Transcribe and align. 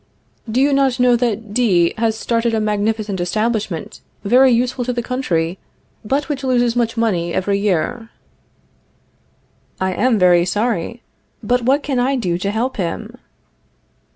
Do 0.49 0.59
you 0.59 0.73
not 0.73 0.99
know 0.99 1.15
that 1.17 1.53
D 1.53 1.93
has 1.95 2.17
started 2.17 2.55
a 2.55 2.59
magnificent 2.59 3.21
establishment 3.21 4.01
very 4.23 4.49
useful 4.51 4.83
to 4.85 4.93
the 4.93 5.03
country, 5.03 5.59
but 6.03 6.27
which 6.27 6.43
loses 6.43 6.75
much 6.75 6.97
money 6.97 7.35
every 7.35 7.59
year? 7.59 8.09
I 9.79 9.93
am 9.93 10.17
very 10.17 10.43
sorry. 10.43 11.03
But 11.43 11.61
what 11.61 11.83
can 11.83 11.99
I 11.99 12.15
do 12.15 12.39
to 12.39 12.49
help 12.49 12.77
him? 12.77 13.19